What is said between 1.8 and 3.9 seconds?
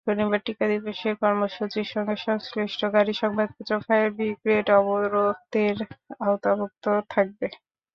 সঙ্গে সংশ্লিষ্ট গাড়ি, সংবাদপত্র,